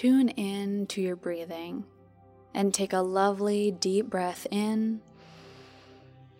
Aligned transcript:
tune 0.00 0.30
in 0.30 0.86
to 0.86 1.02
your 1.02 1.14
breathing 1.14 1.84
and 2.54 2.72
take 2.72 2.94
a 2.94 3.00
lovely 3.00 3.70
deep 3.70 4.08
breath 4.08 4.46
in. 4.50 4.98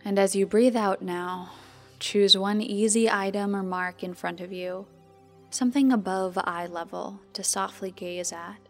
And 0.02 0.18
as 0.18 0.34
you 0.34 0.46
breathe 0.46 0.76
out 0.76 1.02
now, 1.02 1.50
choose 1.98 2.38
one 2.38 2.62
easy 2.62 3.10
item 3.10 3.54
or 3.54 3.62
mark 3.62 4.03
in 4.03 4.14
front 4.14 4.40
of 4.40 4.50
you, 4.50 4.86
something 5.50 5.92
above 5.92 6.38
eye 6.38 6.68
level 6.68 7.21
to 7.35 7.44
softly 7.44 7.90
gaze 7.90 8.32
at. 8.32 8.60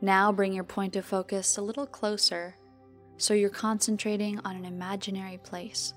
Now 0.00 0.32
bring 0.32 0.52
your 0.52 0.64
point 0.64 0.96
of 0.96 1.04
focus 1.04 1.58
a 1.58 1.62
little 1.62 1.86
closer 1.86 2.56
so 3.18 3.34
you're 3.34 3.50
concentrating 3.50 4.40
on 4.40 4.56
an 4.56 4.64
imaginary 4.64 5.38
place, 5.44 5.94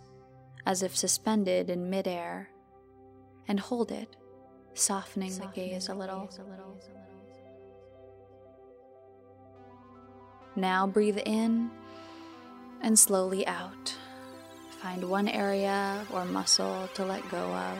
as 0.68 0.84
if 0.84 0.96
suspended 0.96 1.72
in 1.72 1.90
midair, 1.90 2.52
and 3.48 3.60
hold 3.60 3.92
it, 3.92 4.16
softening, 4.74 5.32
softening 5.32 5.66
the 5.66 5.70
gaze 5.70 5.90
a 5.90 5.94
little. 5.94 6.26
Gaze 6.26 6.40
a 6.40 6.44
little. 6.44 6.78
Now 10.56 10.86
breathe 10.86 11.20
in 11.26 11.72
and 12.82 12.98
slowly 12.98 13.48
out. 13.48 13.96
Find 14.82 15.10
one 15.10 15.28
area 15.28 16.06
or 16.12 16.26
muscle 16.26 16.90
to 16.96 17.06
let 17.06 17.28
go 17.30 17.38
of 17.38 17.78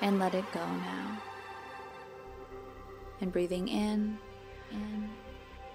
and 0.00 0.18
let 0.18 0.34
it 0.34 0.44
go 0.52 0.64
now. 0.64 1.22
And 3.20 3.30
breathing 3.30 3.68
in, 3.68 4.18
in, 4.70 5.10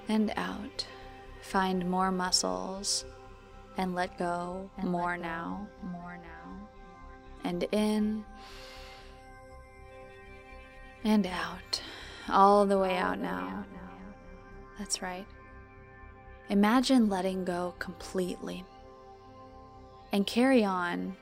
and 0.08 0.34
out. 0.36 0.88
Find 1.42 1.88
more 1.88 2.12
muscles 2.12 3.06
and 3.78 3.94
let 3.94 4.18
go 4.18 4.70
and 4.78 4.90
more 4.90 5.12
let 5.12 5.18
go. 5.18 5.24
now, 5.28 5.68
more 5.84 6.18
now. 6.18 6.70
And 7.44 7.64
in 7.72 8.26
and 11.06 11.26
out. 11.26 11.82
All 12.28 12.66
the 12.66 12.78
way, 12.78 12.98
out, 12.98 13.20
now. 13.20 13.64
That's 14.78 15.02
right. 15.02 15.26
Imagine 16.50 17.08
letting 17.08 17.46
go 17.46 17.74
completely. 17.80 18.66
And 20.12 20.28
carry 20.28 20.66
on, 20.66 21.16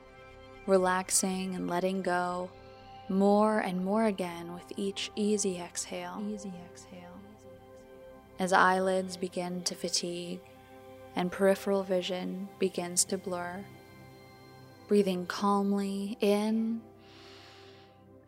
relaxing 0.66 1.54
and 1.54 1.70
letting 1.70 2.02
go 2.02 2.50
more 3.08 3.60
and 3.60 3.84
more 3.84 4.06
again 4.06 4.52
with 4.52 4.72
each 4.76 5.12
easy 5.14 5.58
exhale. 5.58 6.20
Easy 6.28 6.52
exhale 6.72 7.04
as 8.38 8.52
eyelids 8.52 9.16
begin 9.16 9.62
to 9.62 9.74
fatigue 9.74 10.40
and 11.16 11.30
peripheral 11.30 11.82
vision 11.82 12.48
begins 12.58 13.04
to 13.04 13.16
blur. 13.16 13.64
Breathing 14.88 15.26
calmly 15.26 16.18
in 16.20 16.80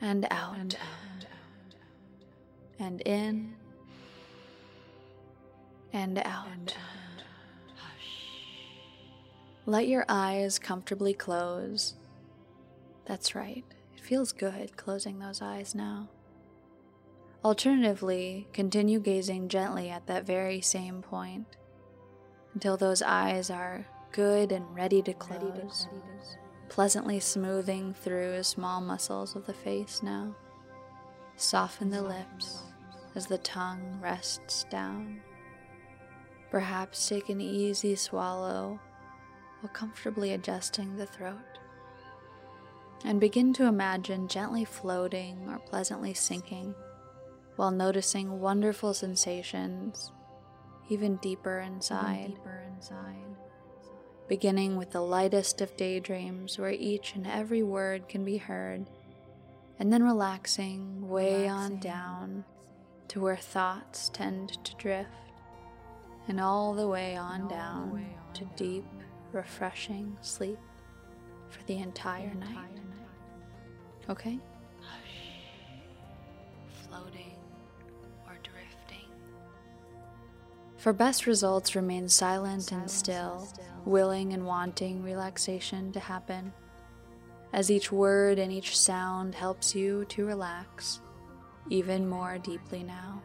and 0.01 0.27
out, 0.31 0.57
and, 0.57 0.75
out. 0.75 1.27
And 2.79 3.01
in 3.03 3.55
and 5.93 6.19
out. 6.19 6.49
And 6.53 6.75
Let 9.69 9.89
your 9.89 10.05
eyes 10.09 10.59
comfortably 10.61 11.13
close. 11.13 11.95
That's 13.07 13.35
right, 13.35 13.65
it 13.97 14.01
feels 14.01 14.33
good 14.33 14.77
closing 14.77 15.19
those 15.19 15.43
eyes 15.43 15.75
now. 15.75 16.09
Alternatively, 17.45 18.49
continue 18.53 19.01
gazing 19.01 19.49
gently 19.49 19.91
at 19.91 20.07
that 20.07 20.27
very 20.27 20.61
same 20.61 21.03
point 21.03 21.47
until 22.55 22.77
those 22.77 23.03
eyes 23.03 23.51
are 23.51 23.87
good 24.13 24.51
and 24.51 24.65
ready 24.75 25.03
to 25.03 25.13
close, 25.13 25.89
pleasantly 26.69 27.21
smoothing 27.21 27.93
through 27.95 28.43
small 28.43 28.81
muscles 28.81 29.37
of 29.37 29.47
the 29.47 29.53
face 29.53 30.03
now. 30.03 30.35
Soften 31.37 31.91
the 31.91 32.03
lips 32.03 32.63
as 33.15 33.27
the 33.27 33.39
tongue 33.39 33.99
rests 34.03 34.65
down. 34.71 35.21
Perhaps 36.51 37.09
take 37.09 37.29
an 37.29 37.41
easy 37.41 37.95
swallow 37.95 38.81
while 39.61 39.73
comfortably 39.73 40.33
adjusting 40.33 40.97
the 40.97 41.07
throat. 41.07 41.37
And 43.05 43.21
begin 43.21 43.53
to 43.55 43.67
imagine 43.67 44.29
gently 44.29 44.65
floating 44.65 45.49
or 45.49 45.59
pleasantly 45.59 46.15
sinking 46.15 46.75
while 47.57 47.71
noticing 47.71 48.41
wonderful 48.41 48.95
sensations 48.95 50.13
even 50.89 51.17
deeper 51.17 51.59
inside. 51.59 52.21
Even 52.21 52.31
deeper 52.37 52.65
inside. 52.75 53.37
Beginning 54.29 54.77
with 54.77 54.91
the 54.91 55.01
lightest 55.01 55.61
of 55.61 55.77
daydreams 55.77 56.59
where 56.59 56.71
each 56.71 57.15
and 57.15 57.27
every 57.27 57.63
word 57.63 58.09
can 58.09 58.25
be 58.25 58.39
heard, 58.39 58.87
and 59.79 59.93
then 59.93 60.03
relaxing 60.03 61.09
way 61.09 61.43
relaxing. 61.43 61.75
on 61.75 61.79
down 61.79 62.45
to 63.09 63.21
where 63.21 63.37
thoughts 63.37 64.09
tend 64.09 64.63
to 64.65 64.75
drift, 64.77 65.11
and 66.29 66.41
all 66.41 66.75
the 66.75 66.89
way 66.89 67.17
on 67.17 67.47
down 67.49 67.93
way 67.93 68.17
on 68.27 68.35
to 68.35 68.45
down. 68.45 68.53
deep, 68.57 68.85
refreshing 69.33 70.17
sleep 70.21 70.59
for 71.49 71.63
the 71.65 71.79
entire, 71.79 72.27
the 72.27 72.33
entire 72.33 72.55
night. 72.55 72.75
night. 72.75 74.11
Okay? 74.11 74.39
Floating. 76.89 77.37
Or 78.27 78.37
drifting. 78.43 79.09
For 80.77 80.93
best 80.93 81.27
results, 81.27 81.75
remain 81.77 82.09
silent 82.09 82.73
and 82.73 82.91
still, 82.91 83.49
willing 83.85 84.33
and 84.33 84.47
wanting 84.47 85.03
relaxation 85.03 85.93
to 85.93 86.01
happen, 86.01 86.53
as 87.57 87.71
each 87.71 87.91
word 87.91 88.39
and 88.39 88.53
each 88.53 88.79
sound 88.79 89.35
helps 89.35 89.75
you 89.75 90.05
to 90.05 90.27
relax 90.27 91.01
even 91.71 92.07
more 92.07 92.37
deeply 92.37 92.83
now. 92.83 93.23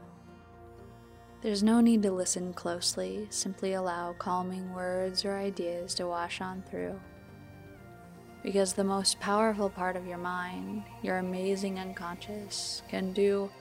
There's 1.41 1.61
no 1.61 1.81
need 1.81 2.01
to 2.03 2.11
listen 2.11 2.53
closely, 2.53 3.27
simply 3.29 3.73
allow 3.73 4.13
calming 4.13 4.73
words 4.73 5.25
or 5.25 5.35
ideas 5.35 5.93
to 5.95 6.07
wash 6.07 6.39
on 6.39 6.63
through. 6.69 6.97
Because 8.41 8.71
the 8.73 8.85
most 8.85 9.19
powerful 9.19 9.69
part 9.69 9.97
of 9.97 10.07
your 10.07 10.17
mind, 10.17 10.83
your 11.03 11.17
amazing 11.17 11.77
unconscious, 11.77 12.83
can 12.87 13.11
do 13.11 13.51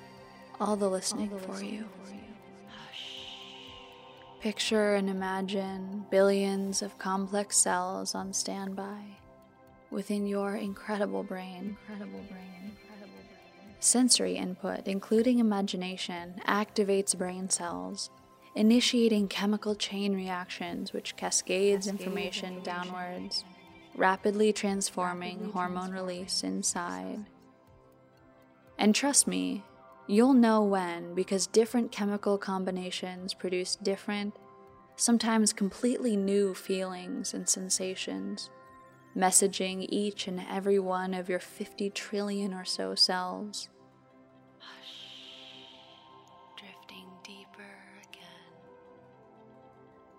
all 0.61 0.77
the 0.77 0.89
listening, 0.89 1.33
all 1.33 1.39
the 1.39 1.47
listening 1.49 1.59
for 1.59 1.65
you. 1.75 1.85
For 2.05 2.15
you. 2.15 2.21
Picture 4.41 4.95
and 4.95 5.11
imagine 5.11 6.07
billions 6.11 6.81
of 6.81 6.97
complex 6.97 7.57
cells 7.57 8.15
on 8.15 8.33
standby 8.33 9.20
within 9.91 10.27
your 10.27 10.55
incredible 10.55 11.23
brain. 11.23 11.77
Incredible 11.89 12.21
brain. 12.29 12.77
Incredible 12.83 13.19
brain. 13.29 13.75
Sensory 13.81 14.37
input, 14.37 14.87
including 14.87 15.39
imagination, 15.39 16.41
activates 16.47 17.17
brain 17.17 17.49
cells, 17.51 18.11
initiating 18.55 19.29
chemical 19.29 19.75
chain 19.75 20.15
reactions 20.15 20.93
which 20.93 21.17
cascades 21.17 21.87
information, 21.87 22.59
information 22.59 22.63
downwards, 22.65 23.45
rapidly 23.95 24.53
transforming 24.53 25.39
rapidly 25.39 25.53
hormone 25.53 25.93
release 25.93 26.43
inside. 26.43 27.27
And 28.79 28.95
trust 28.95 29.27
me, 29.27 29.63
You'll 30.11 30.35
know 30.35 30.65
when 30.65 31.15
because 31.15 31.47
different 31.47 31.93
chemical 31.93 32.37
combinations 32.37 33.33
produce 33.33 33.77
different, 33.77 34.35
sometimes 34.97 35.53
completely 35.53 36.17
new 36.17 36.53
feelings 36.53 37.33
and 37.33 37.49
sensations, 37.49 38.51
messaging 39.17 39.87
each 39.89 40.29
and 40.29 40.41
every 40.49 40.79
one 40.79 41.15
of 41.15 41.29
your 41.29 41.39
50 41.39 41.91
trillion 41.91 42.55
or 42.55 42.65
so 42.65 42.95
cells. 42.95 43.69
Hush, 44.59 45.67
drifting 46.57 47.07
deeper 47.25 47.75
again. 48.09 48.61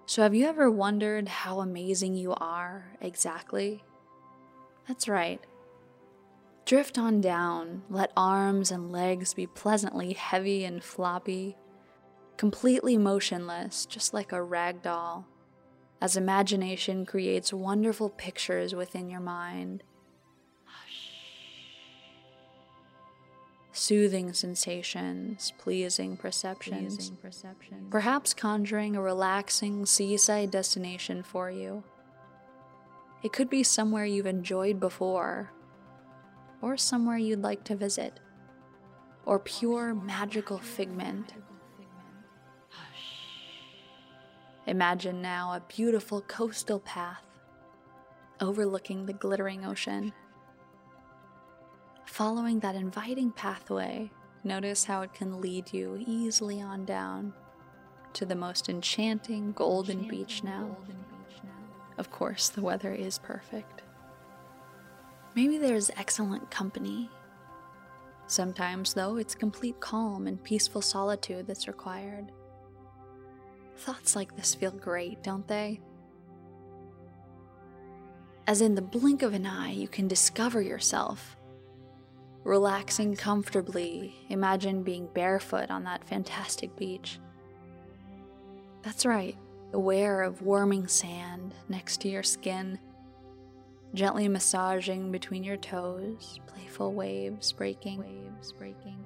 So, 0.05 0.23
have 0.23 0.35
you 0.35 0.45
ever 0.45 0.69
wondered 0.69 1.27
how 1.27 1.61
amazing 1.61 2.15
you 2.15 2.33
are 2.33 2.91
exactly? 2.99 3.83
That's 4.87 5.07
right. 5.07 5.39
Drift 6.65 6.97
on 6.97 7.21
down, 7.21 7.83
let 7.89 8.11
arms 8.15 8.71
and 8.71 8.91
legs 8.91 9.33
be 9.33 9.47
pleasantly 9.47 10.13
heavy 10.13 10.63
and 10.63 10.83
floppy, 10.83 11.57
completely 12.37 12.97
motionless, 12.97 13.85
just 13.85 14.13
like 14.13 14.31
a 14.31 14.41
rag 14.41 14.81
doll, 14.81 15.25
as 16.01 16.17
imagination 16.17 17.05
creates 17.05 17.53
wonderful 17.53 18.09
pictures 18.09 18.73
within 18.73 19.09
your 19.09 19.19
mind. 19.19 19.83
Soothing 23.73 24.33
sensations, 24.33 25.53
pleasing 25.57 26.17
perceptions, 26.17 26.97
pleasing 26.97 27.15
perceptions, 27.15 27.87
perhaps 27.89 28.33
conjuring 28.33 28.95
a 28.95 29.01
relaxing 29.01 29.85
seaside 29.85 30.51
destination 30.51 31.23
for 31.23 31.49
you. 31.49 31.83
It 33.23 33.31
could 33.31 33.49
be 33.49 33.63
somewhere 33.63 34.05
you've 34.05 34.25
enjoyed 34.25 34.79
before, 34.79 35.51
or 36.61 36.75
somewhere 36.75 37.17
you'd 37.17 37.41
like 37.41 37.63
to 37.65 37.75
visit, 37.75 38.19
or 39.25 39.39
pure 39.39 39.95
magical 39.95 40.57
figment. 40.57 41.33
Imagine 44.67 45.21
now 45.21 45.53
a 45.53 45.63
beautiful 45.73 46.21
coastal 46.21 46.79
path 46.79 47.23
overlooking 48.39 49.05
the 49.05 49.13
glittering 49.13 49.65
ocean. 49.65 50.13
Following 52.05 52.59
that 52.59 52.75
inviting 52.75 53.31
pathway, 53.31 54.11
notice 54.43 54.85
how 54.85 55.01
it 55.01 55.13
can 55.13 55.41
lead 55.41 55.73
you 55.73 56.03
easily 56.05 56.61
on 56.61 56.85
down 56.85 57.33
to 58.13 58.25
the 58.25 58.35
most 58.35 58.69
enchanting 58.69 59.51
golden 59.53 60.07
beach 60.07 60.43
now. 60.43 60.77
Of 61.97 62.11
course, 62.11 62.49
the 62.49 62.61
weather 62.61 62.93
is 62.93 63.19
perfect. 63.19 63.81
Maybe 65.35 65.57
there's 65.57 65.89
excellent 65.91 66.51
company. 66.51 67.09
Sometimes, 68.27 68.93
though, 68.93 69.17
it's 69.17 69.35
complete 69.35 69.79
calm 69.79 70.27
and 70.27 70.43
peaceful 70.43 70.81
solitude 70.81 71.47
that's 71.47 71.67
required. 71.67 72.31
Thoughts 73.81 74.15
like 74.15 74.35
this 74.35 74.53
feel 74.53 74.69
great, 74.69 75.23
don't 75.23 75.47
they? 75.47 75.81
As 78.45 78.61
in 78.61 78.75
the 78.75 78.81
blink 78.81 79.23
of 79.23 79.33
an 79.33 79.47
eye, 79.47 79.71
you 79.71 79.87
can 79.87 80.07
discover 80.07 80.61
yourself. 80.61 81.35
Relaxing 82.43 83.15
comfortably, 83.15 84.13
imagine 84.29 84.83
being 84.83 85.07
barefoot 85.15 85.71
on 85.71 85.83
that 85.85 86.07
fantastic 86.07 86.75
beach. 86.75 87.19
That's 88.83 89.03
right, 89.03 89.35
aware 89.73 90.21
of 90.21 90.43
warming 90.43 90.87
sand 90.87 91.55
next 91.67 92.01
to 92.01 92.07
your 92.07 92.23
skin, 92.23 92.77
gently 93.95 94.27
massaging 94.27 95.11
between 95.11 95.43
your 95.43 95.57
toes, 95.57 96.39
playful 96.45 96.93
waves 96.93 97.51
breaking, 97.51 97.97
waves 97.97 98.51
breaking, 98.51 99.03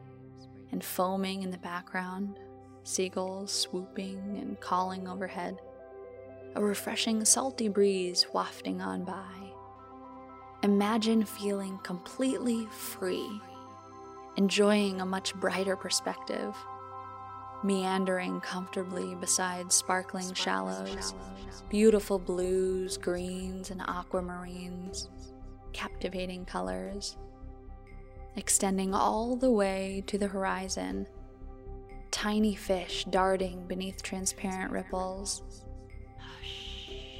and 0.73 0.83
foaming 0.83 1.43
in 1.43 1.51
the 1.51 1.57
background, 1.59 2.39
seagulls 2.85 3.51
swooping 3.51 4.37
and 4.39 4.59
calling 4.61 5.07
overhead, 5.07 5.59
a 6.55 6.63
refreshing 6.63 7.25
salty 7.25 7.67
breeze 7.67 8.25
wafting 8.33 8.81
on 8.81 9.03
by. 9.03 9.51
Imagine 10.63 11.25
feeling 11.25 11.77
completely 11.83 12.65
free, 12.67 13.29
enjoying 14.37 15.01
a 15.01 15.05
much 15.05 15.35
brighter 15.35 15.75
perspective 15.75 16.55
meandering 17.65 18.39
comfortably 18.41 19.15
beside 19.15 19.71
sparkling 19.71 20.33
shallows, 20.33 21.15
beautiful 21.69 22.19
blues, 22.19 22.95
greens, 22.97 23.71
and 23.71 23.81
aquamarines, 23.81 25.07
captivating 25.73 26.45
colors, 26.45 27.17
extending 28.35 28.93
all 28.93 29.35
the 29.35 29.51
way 29.51 30.03
to 30.05 30.17
the 30.17 30.27
horizon. 30.27 31.07
Tiny 32.25 32.55
fish 32.55 33.05
darting 33.11 33.67
beneath 33.67 34.01
transparent 34.01 34.71
ripples. 34.71 35.43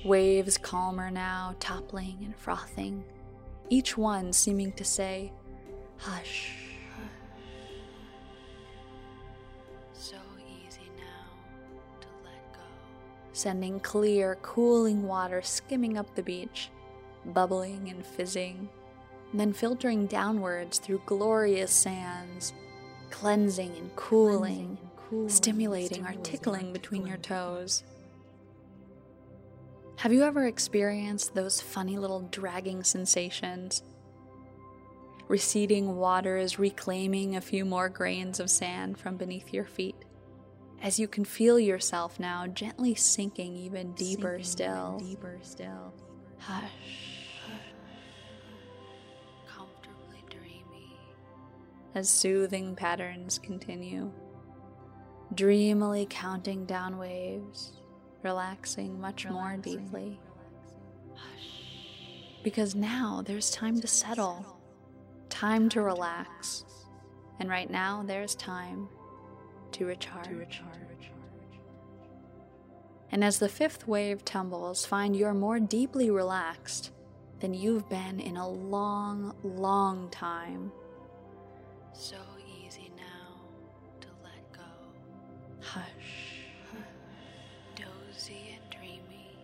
Waves 0.04 0.58
calmer 0.58 1.12
now, 1.12 1.56
toppling 1.60 2.18
and 2.24 2.36
frothing, 2.36 3.04
each 3.70 4.00
one 4.00 4.34
seeming 4.34 4.72
to 4.72 4.84
say, 4.84 5.32
Hush. 5.98 6.54
sending 13.32 13.80
clear, 13.82 14.40
cooling 14.42 15.04
water 15.04 15.44
skimming 15.44 16.00
up 16.00 16.16
the 16.16 16.24
beach, 16.24 16.72
bubbling 17.28 17.90
and 17.90 18.04
fizzing, 18.04 18.68
then 19.36 19.54
filtering 19.54 20.08
downwards 20.08 20.80
through 20.80 21.00
glorious 21.06 21.72
sands, 21.72 22.54
cleansing 23.12 23.76
and 23.78 23.96
cooling, 23.96 24.78
cooling 24.78 24.85
stimulating, 25.28 26.06
or 26.06 26.14
tickling 26.24 26.74
between 26.74 27.06
your 27.06 27.18
toes. 27.18 27.84
Have 29.98 30.12
you 30.12 30.24
ever 30.24 30.46
experienced 30.46 31.34
those 31.34 31.62
funny 31.62 31.98
little 31.98 32.22
dragging 32.32 32.84
sensations? 32.84 33.84
Receding 35.28 35.96
water 35.96 36.38
is 36.38 36.60
reclaiming 36.60 37.36
a 37.36 37.42
few 37.42 37.66
more 37.66 37.90
grains 37.90 38.40
of 38.40 38.50
sand 38.50 38.98
from 38.98 39.18
beneath 39.18 39.54
your 39.54 39.66
feet 39.66 39.96
as 40.82 41.00
you 41.00 41.08
can 41.08 41.26
feel 41.26 41.60
yourself 41.60 42.20
now 42.20 42.46
gently 42.48 42.94
sinking 42.94 43.56
even 43.56 43.92
deeper 43.94 44.34
sinking 44.34 44.44
still. 44.44 44.98
Even 44.98 45.10
deeper 45.10 45.40
still. 45.42 45.94
Hush. 46.38 46.64
Comfortably 49.48 50.24
dreamy. 50.30 51.00
As 51.96 52.10
soothing 52.10 52.76
patterns 52.76 53.40
continue. 53.40 54.12
Dreamily 55.34 56.08
counting 56.10 56.66
down 56.66 56.98
waves, 56.98 57.74
relaxing 58.24 59.00
much 59.00 59.26
relaxing. 59.26 59.34
more 59.34 59.58
deeply. 59.58 60.20
Hush. 61.16 62.42
Because 62.44 62.76
now 62.76 63.24
there's 63.26 63.50
time 63.52 63.82
to 63.82 63.88
settle, 63.88 64.60
time 65.30 65.68
to 65.70 65.82
relax. 65.82 66.66
And 67.40 67.50
right 67.50 67.70
now 67.70 68.04
there's 68.06 68.36
time 68.36 68.88
to 69.74 69.86
recharge. 69.86 70.28
To 70.28 70.36
recharge. 70.36 71.12
And 73.12 73.24
as 73.24 73.40
the 73.40 73.50
fifth 73.50 73.88
wave 73.88 74.24
tumbles, 74.26 74.86
find 74.86 75.16
you're 75.16 75.34
more 75.34 75.60
deeply 75.60 76.10
relaxed 76.10 76.92
than 77.40 77.54
you've 77.54 77.90
been 77.90 78.20
in 78.20 78.38
a 78.38 78.48
long, 78.48 79.36
long 79.44 80.10
time. 80.10 80.72
So 81.94 82.18
Hush. 85.66 85.84
Dozy 87.76 88.58
and 88.60 88.70
dreamy. 88.70 89.38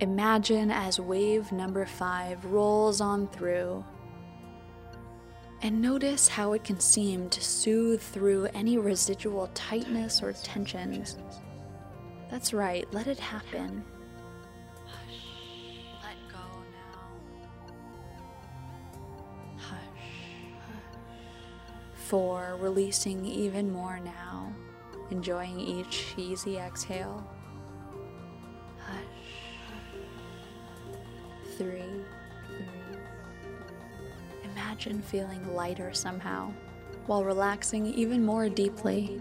Imagine 0.00 0.70
as 0.70 1.00
wave 1.00 1.52
number 1.52 1.86
five 1.86 2.44
rolls 2.44 3.00
on 3.00 3.28
through 3.28 3.84
and 5.62 5.80
notice 5.80 6.28
how 6.28 6.52
it 6.52 6.62
can 6.64 6.78
seem 6.78 7.28
to 7.30 7.42
soothe 7.42 8.00
through 8.00 8.46
any 8.54 8.78
residual 8.78 9.48
tightness 9.54 10.22
or 10.22 10.32
tensions. 10.32 11.18
That's 12.30 12.52
right, 12.52 12.86
let 12.92 13.06
it 13.06 13.18
happen. 13.18 13.84
Hush, 14.86 15.25
Four, 22.08 22.56
releasing 22.60 23.24
even 23.24 23.72
more 23.72 23.98
now, 23.98 24.52
enjoying 25.10 25.58
each 25.58 26.14
easy 26.16 26.56
exhale. 26.56 27.26
Hush. 28.78 29.02
Three 31.56 32.04
imagine 34.76 35.00
feeling 35.00 35.54
lighter 35.54 35.92
somehow 35.94 36.52
while 37.06 37.24
relaxing 37.24 37.86
even 37.94 38.24
more 38.24 38.48
deeply. 38.48 39.20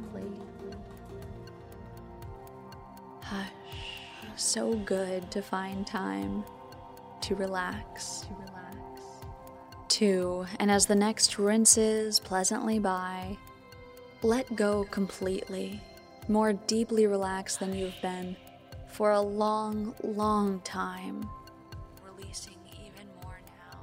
Hush, 3.22 3.48
so 4.36 4.74
good 4.74 5.32
to 5.32 5.42
find 5.42 5.88
time 5.88 6.44
to 7.22 7.36
relax. 7.36 8.26
Two, 9.96 10.46
and 10.60 10.70
as 10.70 10.86
the 10.88 10.94
next 10.94 11.40
rinses 11.40 12.20
pleasantly 12.20 12.80
by, 12.80 13.38
let 14.24 14.54
go 14.54 14.84
completely, 14.92 15.82
more 16.28 16.52
deeply 16.52 17.08
relaxed 17.08 17.62
than 17.62 17.74
you've 17.74 17.96
been 18.02 18.36
for 18.90 19.12
a 19.12 19.22
long, 19.22 19.96
long 20.04 20.60
time. 20.66 21.30
Releasing 22.04 22.58
even 22.74 23.08
more 23.24 23.40
now. 23.48 23.80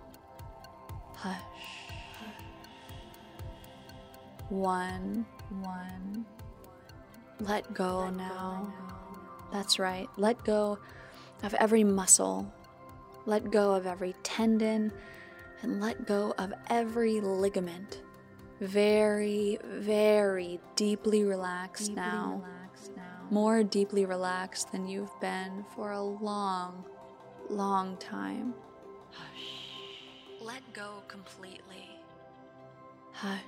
Hush 1.15 1.41
one, 4.51 5.25
one. 5.63 6.27
Let 7.41 7.73
go 7.73 8.11
now. 8.11 8.71
That's 9.51 9.79
right. 9.79 10.11
Let 10.19 10.45
go 10.45 10.79
of 11.43 11.55
every 11.55 11.85
muscle. 11.85 12.53
Let 13.25 13.51
go 13.51 13.75
of 13.75 13.87
every 13.87 14.15
tendon 14.23 14.93
and 15.63 15.81
let 15.81 16.07
go 16.07 16.35
of 16.39 16.53
every 16.69 17.21
ligament. 17.21 18.03
Very, 18.61 19.59
very 19.65 20.61
deeply 20.77 21.25
relaxed, 21.25 21.89
deeply 21.89 22.03
now. 22.03 22.43
relaxed 22.45 22.93
now. 22.97 23.03
More 23.31 23.63
deeply 23.63 24.05
relaxed 24.05 24.71
than 24.71 24.87
you've 24.87 25.21
been 25.21 25.65
for 25.75 25.93
a 25.93 26.03
long, 26.03 26.85
long 27.49 27.97
time. 27.97 28.55
Hush. 29.11 30.41
Let 30.41 30.63
go 30.73 31.03
completely. 31.09 31.89
Hush 33.13 33.41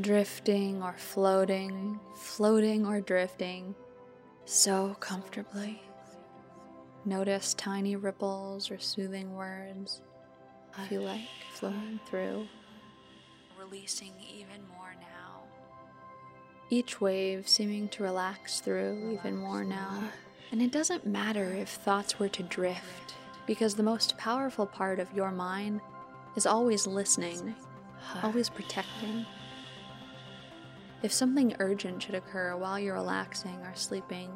drifting 0.00 0.82
or 0.82 0.94
floating, 0.96 2.00
floating 2.16 2.86
or 2.86 3.00
drifting 3.00 3.74
so 4.44 4.96
comfortably. 5.00 5.80
Notice 7.06 7.52
tiny 7.52 7.96
ripples 7.96 8.70
or 8.70 8.78
soothing 8.78 9.34
words 9.34 10.00
I 10.76 10.86
feel 10.86 11.02
like 11.02 11.20
flowing 11.52 12.00
through, 12.06 12.48
releasing 13.58 14.14
even 14.20 14.66
more 14.68 14.94
now. 14.98 15.42
Each 16.70 17.00
wave 17.02 17.46
seeming 17.46 17.88
to 17.90 18.02
relax 18.02 18.60
through 18.60 19.12
even 19.12 19.36
more 19.36 19.64
now. 19.64 20.02
And 20.50 20.62
it 20.62 20.72
doesn't 20.72 21.06
matter 21.06 21.52
if 21.52 21.68
thoughts 21.68 22.18
were 22.18 22.30
to 22.30 22.42
drift, 22.42 23.14
because 23.46 23.74
the 23.74 23.82
most 23.82 24.16
powerful 24.16 24.66
part 24.66 24.98
of 24.98 25.12
your 25.12 25.30
mind 25.30 25.80
is 26.36 26.46
always 26.46 26.86
listening, 26.86 27.54
always 28.22 28.48
protecting. 28.48 29.26
If 31.02 31.12
something 31.12 31.54
urgent 31.58 32.02
should 32.02 32.14
occur 32.14 32.56
while 32.56 32.78
you're 32.78 32.94
relaxing 32.94 33.56
or 33.56 33.74
sleeping, 33.74 34.34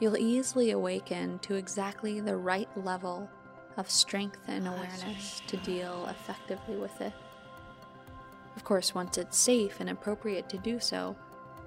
you'll 0.00 0.16
easily 0.16 0.70
awaken 0.72 1.38
to 1.40 1.54
exactly 1.54 2.20
the 2.20 2.36
right 2.36 2.68
level 2.76 3.30
of 3.76 3.90
strength 3.90 4.40
and 4.48 4.66
ah, 4.66 4.72
awareness 4.72 5.42
to 5.46 5.56
deal 5.58 6.06
effectively 6.10 6.76
with 6.76 7.00
it. 7.00 7.12
Of 8.56 8.64
course, 8.64 8.94
once 8.94 9.18
it's 9.18 9.38
safe 9.38 9.78
and 9.78 9.90
appropriate 9.90 10.48
to 10.48 10.58
do 10.58 10.80
so, 10.80 11.14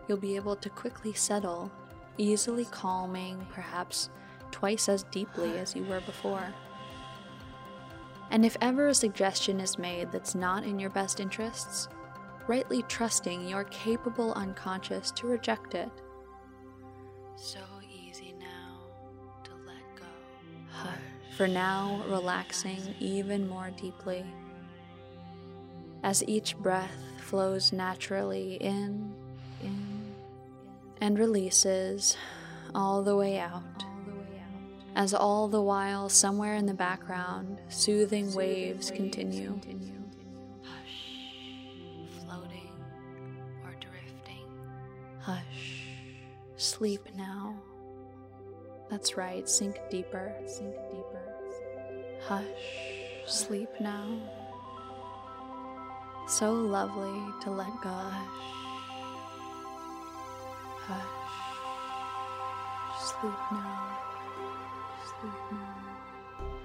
you'll 0.08 0.18
be 0.18 0.36
able 0.36 0.56
to 0.58 0.70
quickly 0.70 1.13
settle, 1.13 1.72
easily 2.18 2.66
calming, 2.66 3.48
perhaps 3.52 4.10
twice 4.52 4.90
as 4.90 5.04
deeply 5.04 5.58
as 5.58 5.75
you 5.75 5.84
were 5.84 6.02
before. 6.02 6.54
And 8.32 8.46
if 8.46 8.58
ever 8.62 8.88
a 8.88 8.94
suggestion 8.94 9.60
is 9.60 9.78
made 9.78 10.12
that's 10.12 10.36
not 10.36 10.63
in 10.63 10.80
your 10.80 10.90
best 10.90 11.20
interests, 11.20 11.88
rightly 12.48 12.82
trusting 12.84 13.48
your 13.48 13.63
capable 13.66 14.34
unconscious 14.34 15.12
to 15.12 15.28
reject 15.28 15.75
it. 15.75 15.90
So 17.36 17.60
For 21.38 21.48
now, 21.48 22.04
relaxing 22.08 22.80
even 23.00 23.50
more 23.50 23.72
deeply. 23.72 24.24
As 26.04 26.24
each 26.28 26.56
breath 26.58 26.96
flows 27.18 27.72
naturally 27.72 28.56
in, 28.56 29.13
in, 29.62 30.13
and 31.02 31.18
releases 31.18 32.16
all 32.75 33.02
the 33.02 33.16
way 33.16 33.40
out. 33.40 33.63
As 34.96 35.16
all 35.16 35.48
the 35.48 35.62
while, 35.62 36.08
somewhere 36.08 36.54
in 36.54 36.68
the 36.68 36.74
background, 36.75 37.60
soothing 37.68 38.32
waves 38.36 38.92
continue. 38.92 39.60
Hush, 40.62 42.20
floating 42.22 42.70
or 43.63 43.74
drifting. 43.80 44.46
Hush, 45.20 45.88
sleep 46.58 47.10
now. 47.16 47.56
That's 48.92 49.18
right, 49.18 49.50
sink 49.50 49.80
deeper, 49.90 50.32
sink 50.46 50.75
deeper. 50.92 51.23
Hush, 52.34 52.46
sleep 53.28 53.70
now. 53.80 54.08
So 56.28 56.52
lovely 56.52 57.22
to 57.42 57.52
let 57.52 57.70
go. 57.84 57.90
Hush, 57.90 58.28
Hush. 60.88 61.06
sleep 62.98 63.42
now. 63.52 64.00
Sleep 65.06 65.42
now. 65.52 65.75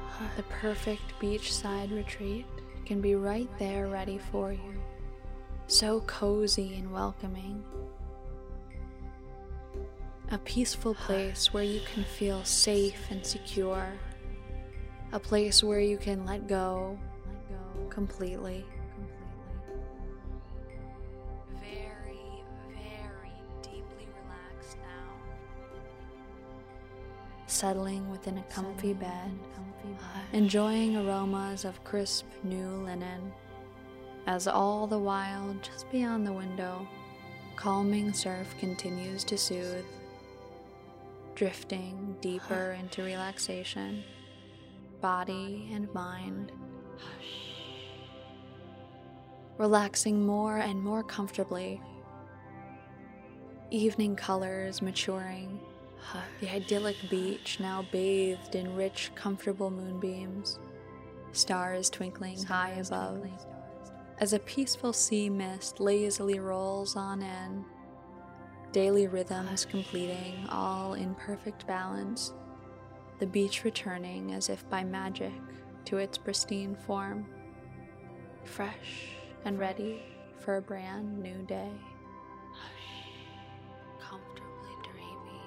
Hush. 0.08 0.36
The 0.36 0.42
perfect 0.44 1.02
beachside 1.20 1.94
retreat 1.94 2.46
can 2.86 3.02
be 3.02 3.14
right 3.14 3.50
there 3.58 3.88
ready 3.88 4.16
for 4.16 4.52
you. 4.52 4.74
So 5.66 6.00
cozy 6.00 6.76
and 6.78 6.90
welcoming 6.90 7.62
a 10.30 10.38
peaceful 10.38 10.94
place 10.94 11.52
where 11.52 11.62
you 11.62 11.80
can 11.92 12.04
feel 12.04 12.44
safe 12.44 13.10
and 13.10 13.24
secure, 13.24 13.92
a 15.12 15.18
place 15.18 15.62
where 15.62 15.80
you 15.80 15.96
can 15.96 16.24
let 16.26 16.46
go, 16.46 16.98
let 17.26 17.48
go. 17.48 17.88
Completely. 17.88 18.64
Very, 21.60 22.44
very 22.68 23.32
deeply 23.62 24.06
relaxed 24.22 24.76
now. 24.78 25.14
Settling 27.46 28.10
within 28.10 28.38
a 28.38 28.42
comfy 28.44 28.92
bed, 28.92 29.30
enjoying 30.32 30.96
aromas 30.96 31.64
of 31.64 31.82
crisp 31.84 32.26
new 32.44 32.68
linen, 32.84 33.32
as 34.26 34.46
all 34.46 34.86
the 34.86 34.98
while, 34.98 35.56
just 35.62 35.90
beyond 35.90 36.26
the 36.26 36.32
window, 36.32 36.86
calming 37.56 38.12
surf 38.12 38.54
continues 38.60 39.24
to 39.24 39.38
soothe. 39.38 39.86
Drifting 41.34 42.14
deeper 42.20 42.72
into 42.78 43.02
relaxation, 43.02 44.04
body 45.00 45.68
and 45.72 45.92
mind. 45.92 46.52
Relaxing 49.58 50.24
more 50.24 50.58
and 50.58 50.82
more 50.82 51.02
comfortably. 51.02 51.80
Evening 53.70 54.16
colors 54.16 54.80
maturing. 54.80 55.60
The 56.40 56.48
idyllic 56.54 56.96
beach 57.10 57.58
now 57.60 57.84
bathed 57.90 58.54
in 58.54 58.74
rich, 58.74 59.10
comfortable 59.14 59.70
moonbeams. 59.70 60.58
Stars 61.32 61.90
twinkling 61.90 62.42
high 62.44 62.70
above. 62.70 63.26
As 64.18 64.32
a 64.32 64.38
peaceful 64.38 64.92
sea 64.92 65.28
mist 65.28 65.80
lazily 65.80 66.38
rolls 66.38 66.96
on 66.96 67.22
in 67.22 67.64
daily 68.72 69.06
rhythms 69.06 69.64
completing, 69.64 70.46
all 70.50 70.94
in 70.94 71.14
perfect 71.14 71.66
balance, 71.66 72.32
the 73.18 73.26
beach 73.26 73.64
returning 73.64 74.32
as 74.32 74.48
if 74.48 74.68
by 74.70 74.84
magic 74.84 75.32
to 75.84 75.98
its 75.98 76.18
pristine 76.18 76.76
form, 76.86 77.26
fresh 78.44 79.14
and 79.44 79.58
ready 79.58 80.02
for 80.38 80.56
a 80.56 80.62
brand 80.62 81.18
new 81.18 81.42
day. 81.42 81.70
Comfortably 84.00 84.72
dreamy. 84.82 85.40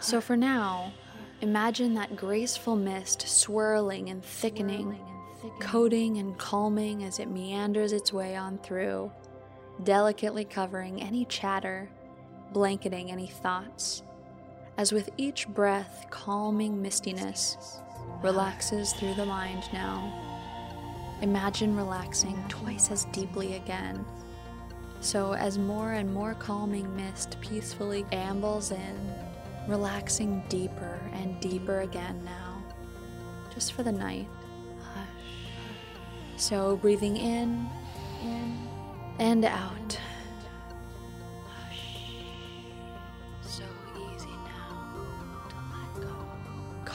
So 0.00 0.20
for 0.20 0.36
now, 0.36 0.92
imagine 1.40 1.94
that 1.94 2.16
graceful 2.16 2.76
mist 2.76 3.28
swirling 3.28 4.10
and 4.10 4.24
thickening, 4.24 4.98
coating 5.60 6.18
and 6.18 6.36
calming 6.38 7.04
as 7.04 7.18
it 7.18 7.28
meanders 7.28 7.92
its 7.92 8.12
way 8.12 8.36
on 8.36 8.58
through 8.58 9.10
delicately 9.84 10.44
covering 10.44 11.00
any 11.02 11.24
chatter, 11.26 11.88
blanketing 12.52 13.10
any 13.10 13.28
thoughts, 13.28 14.02
as 14.78 14.92
with 14.92 15.10
each 15.16 15.48
breath, 15.48 16.06
calming 16.08 16.80
mistiness 16.80 17.80
relaxes 18.22 18.92
through 18.92 19.14
the 19.14 19.26
mind 19.26 19.64
now. 19.72 20.24
Imagine 21.20 21.76
relaxing 21.76 22.42
twice 22.48 22.92
as 22.92 23.04
deeply 23.06 23.56
again. 23.56 24.04
So, 25.00 25.34
as 25.34 25.58
more 25.58 25.92
and 25.92 26.12
more 26.12 26.34
calming 26.34 26.94
mist 26.96 27.36
peacefully 27.40 28.06
ambles 28.12 28.70
in, 28.70 29.14
relaxing 29.66 30.44
deeper 30.48 31.00
and 31.12 31.38
deeper 31.40 31.80
again 31.80 32.24
now, 32.24 32.62
just 33.52 33.72
for 33.72 33.82
the 33.82 33.92
night. 33.92 34.26
Hush. 34.94 35.06
So, 36.36 36.76
breathing 36.76 37.16
in, 37.16 37.68
in, 38.22 38.68
and 39.18 39.44
out. 39.44 40.00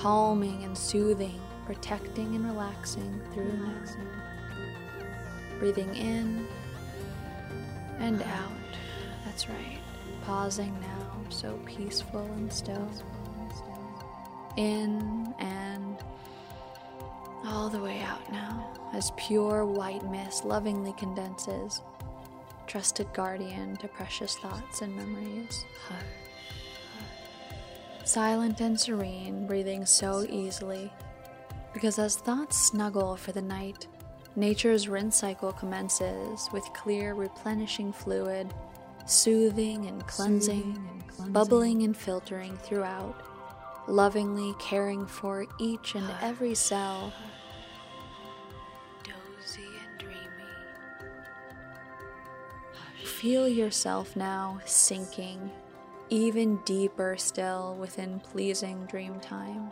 Calming 0.03 0.65
and 0.65 0.77
soothing, 0.77 1.39
protecting 1.65 2.35
and 2.35 2.45
relaxing 2.45 3.21
through 3.33 3.45
relaxing. 3.45 4.05
Breathing 5.59 5.95
in 5.95 6.45
and 7.99 8.21
out. 8.21 8.51
That's 9.23 9.47
right. 9.47 9.77
Pausing 10.25 10.77
now, 10.81 11.21
so 11.29 11.57
peaceful 11.65 12.25
and 12.35 12.51
still. 12.51 12.91
In 14.57 15.33
and 15.39 15.97
all 17.45 17.69
the 17.69 17.79
way 17.79 18.01
out 18.01 18.29
now, 18.29 18.73
as 18.93 19.13
pure 19.15 19.65
white 19.65 20.05
mist 20.11 20.43
lovingly 20.43 20.93
condenses 20.97 21.81
trusted 22.67 23.07
guardian 23.13 23.77
to 23.77 23.87
precious 23.87 24.35
thoughts 24.35 24.81
and 24.81 24.93
memories. 24.97 25.63
Silent 28.05 28.59
and 28.59 28.77
serene, 28.77 29.47
breathing 29.47 29.85
so 29.85 30.25
easily. 30.29 30.91
Because 31.73 31.97
as 31.97 32.17
thoughts 32.17 32.67
snuggle 32.67 33.15
for 33.15 33.31
the 33.31 33.41
night, 33.41 33.87
nature's 34.35 34.89
rinse 34.89 35.15
cycle 35.15 35.53
commences 35.53 36.49
with 36.51 36.65
clear, 36.73 37.13
replenishing 37.13 37.93
fluid, 37.93 38.53
soothing 39.05 39.85
and 39.85 40.05
cleansing, 40.05 40.61
soothing 40.61 40.89
and 40.91 41.07
cleansing. 41.07 41.33
bubbling 41.33 41.83
and 41.83 41.95
filtering 41.95 42.57
throughout, 42.57 43.15
lovingly 43.87 44.53
caring 44.59 45.05
for 45.05 45.45
each 45.59 45.95
and 45.95 46.05
ah. 46.07 46.19
every 46.21 46.55
cell 46.55 47.11
Dozy 49.03 49.63
and 49.63 49.97
dreamy. 49.97 50.19
Feel 53.05 53.47
yourself 53.47 54.15
now 54.15 54.59
sinking 54.65 55.49
even 56.13 56.57
deeper 56.57 57.15
still 57.17 57.75
within 57.79 58.19
pleasing 58.19 58.85
dream 58.85 59.19
time. 59.19 59.71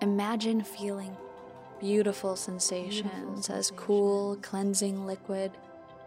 Imagine 0.00 0.60
feeling 0.60 1.16
beautiful 1.78 2.34
sensations 2.34 3.48
as 3.48 3.70
cool, 3.76 4.36
cleansing 4.42 5.06
liquid 5.06 5.52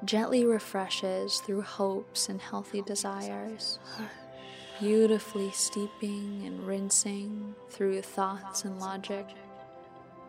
gently 0.03 0.43
refreshes 0.43 1.39
through 1.39 1.61
hopes 1.61 2.27
and 2.27 2.41
healthy 2.41 2.81
desires, 2.81 3.79
beautifully 4.81 5.51
steeping 5.51 6.43
and 6.45 6.67
rinsing 6.67 7.55
through 7.69 8.01
thoughts 8.01 8.65
and 8.65 8.77
logic, 8.81 9.25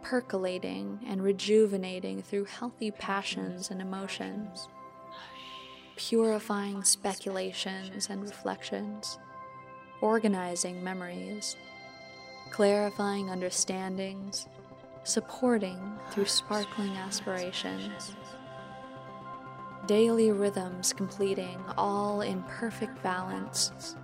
percolating 0.03 1.01
and 1.09 1.21
rejuvenating 1.21 2.23
through 2.23 2.45
healthy 2.45 2.93
passions 2.93 3.73
and 3.73 3.83
emotions, 3.83 4.69
purifying 5.97 6.85
speculations 6.85 8.09
and 8.11 8.23
reflections, 8.23 9.19
organizing 10.01 10.83
memories, 10.85 11.57
clarifying 12.51 13.31
understandings, 13.31 14.47
supporting 15.05 15.81
through 16.11 16.27
sparkling 16.27 16.93
aspirations. 16.93 18.15
Daily 19.87 20.33
rhythms 20.33 20.93
completing 20.93 21.59
all 21.79 22.21
in 22.21 22.43
perfect 22.45 23.03
balance, 23.03 23.97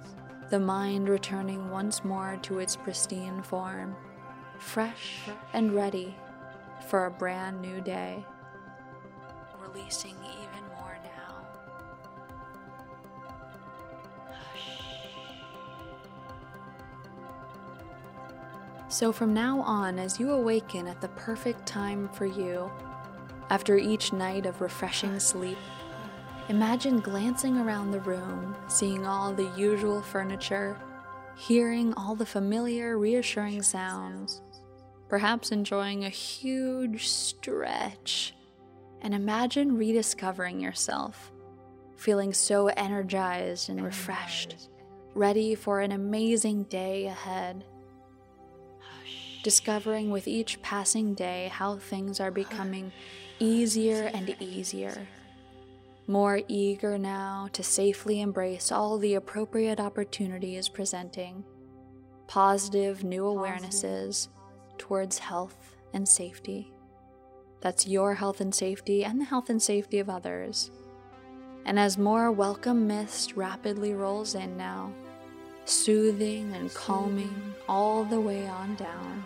the 0.51 0.61
mind 0.61 1.09
returning 1.09 1.71
once 1.71 2.05
more 2.05 2.39
to 2.43 2.59
its 2.59 2.77
pristine 2.77 3.43
form 3.43 3.97
fresh 4.63 5.19
and 5.53 5.75
ready 5.75 6.15
for 6.89 7.07
a 7.07 7.11
brand 7.11 7.61
new 7.61 7.81
day. 7.81 8.25
Releasing 9.61 10.15
even 10.41 10.52
So, 18.93 19.11
from 19.11 19.33
now 19.33 19.63
on, 19.63 19.99
as 19.99 20.21
you 20.21 20.33
awaken 20.33 20.87
at 20.87 21.01
the 21.01 21.09
perfect 21.09 21.65
time 21.65 22.11
for 22.11 22.27
you, 22.27 22.71
after 23.49 23.79
each 23.79 24.13
night 24.13 24.45
of 24.45 24.61
refreshing 24.61 25.19
sleep, 25.19 25.57
imagine 26.51 27.01
glancing 27.01 27.57
around 27.57 27.91
the 27.91 28.01
room, 28.01 28.55
seeing 28.69 29.07
all 29.07 29.33
the 29.33 29.51
usual 29.57 30.03
furniture, 30.03 30.77
hearing 31.37 31.95
all 31.95 32.15
the 32.15 32.27
familiar, 32.27 32.99
reassuring 32.99 33.63
sounds 33.63 34.43
perhaps 35.09 35.53
enjoying 35.53 36.05
a 36.07 36.09
huge 36.09 37.07
stretch, 37.07 38.35
and 39.03 39.15
imagine 39.15 39.77
rediscovering 39.77 40.59
yourself, 40.59 41.31
feeling 41.97 42.33
so 42.33 42.69
energized 42.69 43.69
and 43.69 43.83
refreshed, 43.85 44.71
ready 45.15 45.55
for 45.55 45.81
an 45.81 45.93
amazing 45.93 46.65
day 46.65 47.05
ahead. 47.07 47.63
Discovering 49.43 50.11
with 50.11 50.29
each 50.29 50.63
passing 50.63 51.15
day 51.15 51.49
how 51.53 51.77
things 51.77 52.21
are 52.21 52.31
becoming 52.31 52.93
easier 53.41 54.09
and 54.15 54.37
easier. 54.41 55.09
More 56.07 56.43
eager 56.47 56.97
now 56.97 57.49
to 57.53 57.63
safely 57.65 58.21
embrace 58.21 58.71
all 58.71 58.99
the 58.99 59.15
appropriate 59.15 59.81
opportunities 59.81 60.69
presenting, 60.69 61.43
positive 62.29 63.03
new 63.03 63.23
awarenesses 63.25 64.29
towards 64.79 65.19
health 65.19 65.75
and 65.93 66.09
safety. 66.09 66.73
That's 67.61 67.87
your 67.87 68.15
health 68.15 68.41
and 68.41 68.55
safety 68.55 69.05
and 69.05 69.21
the 69.21 69.25
health 69.25 69.51
and 69.51 69.61
safety 69.61 69.99
of 69.99 70.09
others. 70.09 70.71
And 71.65 71.79
as 71.79 71.99
more 71.99 72.31
welcome 72.31 72.87
mist 72.87 73.37
rapidly 73.37 73.93
rolls 73.93 74.35
in 74.35 74.57
now, 74.57 74.93
soothing 75.65 76.53
and 76.55 76.73
calming 76.75 77.55
all 77.69 78.05
the 78.05 78.21
way 78.21 78.49
on 78.49 78.75
down, 78.75 79.25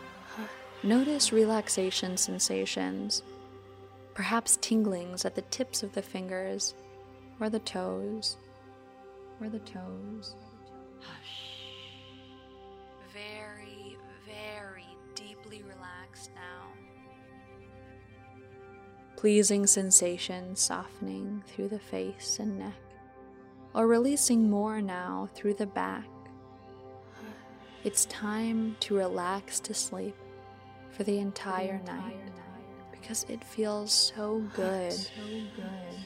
notice 0.87 1.33
relaxation 1.33 2.17
sensations, 2.17 3.23
perhaps 4.15 4.57
tinglings 4.59 5.25
at 5.25 5.35
the 5.35 5.43
tips 5.43 5.83
of 5.83 5.93
the 5.93 6.03
fingers 6.03 6.75
or 7.41 7.51
the 7.51 7.59
toes, 7.61 8.37
or 9.41 9.49
the 9.49 9.59
toes. 9.61 10.37
Hush. 11.01 11.59
Very, 13.13 13.99
very 14.25 14.87
deeply 15.15 15.63
relaxed 15.63 16.31
now. 16.35 16.73
Pleasing 19.17 19.67
sensations 19.67 20.61
softening 20.61 21.43
through 21.47 21.69
the 21.69 21.79
face 21.79 22.39
and 22.39 22.59
neck, 22.59 22.75
or 23.75 23.87
releasing 23.87 24.49
more 24.49 24.81
now 24.81 25.29
through 25.35 25.55
the 25.55 25.67
back. 25.67 26.07
It's 27.83 28.05
time 28.07 28.77
to 28.81 28.97
relax 28.97 29.61
to 29.61 29.75
sleep 29.75 30.17
for 30.97 31.05
the 31.05 31.19
entire, 31.19 31.67
the 31.67 31.91
entire 31.91 31.99
night, 31.99 32.17
night 32.17 32.91
because 32.91 33.25
it 33.29 33.45
feels 33.45 33.93
so 33.93 34.43
good. 34.55 34.93
so 34.93 35.11
good. 35.55 35.99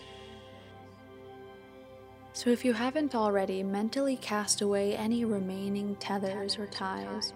So, 2.33 2.50
if 2.50 2.64
you 2.64 2.72
haven't 2.72 3.14
already, 3.14 3.62
mentally 3.62 4.16
cast 4.16 4.62
away 4.62 4.96
any 4.96 5.24
remaining 5.24 5.96
tethers 5.96 6.59
or 6.59 6.66
ties 6.66 7.33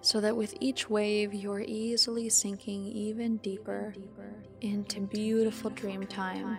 so 0.00 0.20
that 0.20 0.36
with 0.36 0.54
each 0.60 0.88
wave 0.88 1.34
you're 1.34 1.60
easily 1.60 2.28
sinking 2.28 2.86
even 2.86 3.38
deeper 3.38 3.94
into 4.60 5.00
beautiful 5.00 5.70
dream 5.70 6.06
time, 6.06 6.58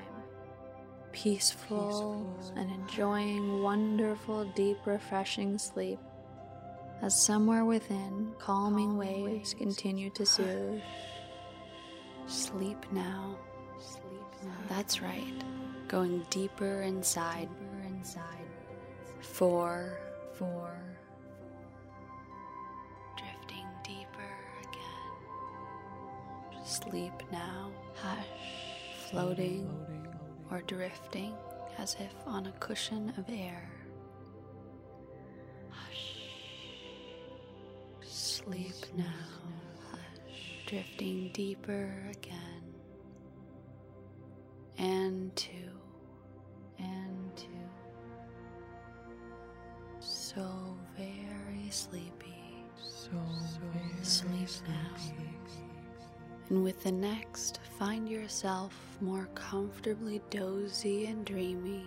peaceful 1.12 2.38
and 2.56 2.69
enjoying 2.71 3.62
wonderful, 3.63 4.45
deep, 4.56 4.77
refreshing 4.86 5.58
sleep 5.58 5.99
as 7.01 7.19
somewhere 7.19 7.65
within 7.65 8.31
calming 8.39 8.97
waves 8.97 9.53
continue 9.53 10.10
to 10.12 10.25
soothe. 10.25 10.81
Sleep 12.27 12.86
now. 12.91 13.36
That's 14.67 15.01
right. 15.01 15.33
Going 15.88 16.25
deeper 16.29 16.81
inside. 16.81 17.49
Four, 19.21 19.97
four, 20.33 20.71
Drifting 23.17 23.65
deeper 23.83 24.31
again. 24.62 26.65
Sleep 26.65 27.13
now, 27.31 27.71
hush, 27.95 28.25
floating 29.10 29.67
or 30.51 30.62
drifting 30.62 31.33
as 31.77 31.95
if 31.99 32.13
on 32.25 32.47
a 32.47 32.51
cushion 32.53 33.13
of 33.17 33.25
air. 33.29 33.69
Sleep 38.47 38.75
now, 38.95 39.03
hush, 39.91 40.63
drifting 40.67 41.31
deeper 41.33 41.93
again. 42.10 42.63
And 44.77 45.36
two, 45.36 45.49
and 46.79 47.36
two. 47.36 47.45
So 49.99 50.47
very 50.95 51.69
sleepy. 51.71 52.63
So, 52.77 53.10
so 53.12 53.60
very 53.73 54.05
sleep 54.05 54.47
sleepy. 54.47 54.71
now. 54.71 54.95
And 56.47 56.63
with 56.63 56.81
the 56.83 56.91
next, 56.93 57.60
find 57.77 58.07
yourself 58.07 58.73
more 59.01 59.27
comfortably 59.36 60.21
dozy 60.29 61.07
and 61.07 61.25
dreamy 61.25 61.83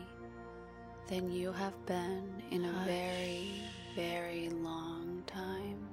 than 1.09 1.33
you 1.33 1.53
have 1.53 1.87
been 1.87 2.42
in 2.51 2.66
a 2.66 2.85
very, 2.87 3.62
very 3.96 4.51
long 4.51 5.23
time. 5.27 5.89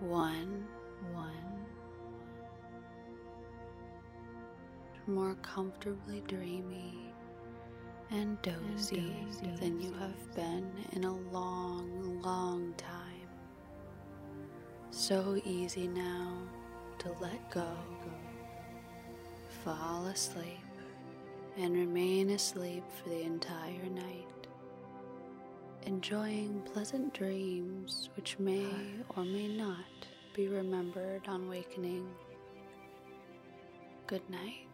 One, 0.00 0.66
one. 1.12 1.66
More 5.06 5.34
comfortably 5.42 6.22
dreamy 6.26 7.12
and 8.10 8.40
dozy, 8.42 8.98
and 8.98 9.30
dozy 9.30 9.56
than 9.60 9.80
you 9.80 9.92
have 9.92 10.34
been 10.34 10.70
in 10.92 11.04
a 11.04 11.14
long, 11.14 12.20
long 12.22 12.72
time. 12.76 13.28
So 14.90 15.40
easy 15.44 15.86
now 15.86 16.32
to 17.00 17.08
let 17.20 17.50
go, 17.50 17.76
fall 19.64 20.06
asleep, 20.06 20.64
and 21.56 21.74
remain 21.74 22.30
asleep 22.30 22.84
for 23.02 23.10
the 23.10 23.22
entire 23.22 23.88
night, 23.90 24.39
enjoying 25.86 26.62
pleasant 26.72 27.12
dreams 27.14 28.08
which 28.16 28.38
may 28.38 28.66
or 29.16 29.24
may 29.24 29.48
not 29.48 29.84
be 30.34 30.48
remembered 30.48 31.22
on 31.28 31.48
wakening. 31.48 32.08
Good 34.06 34.28
night. 34.30 34.69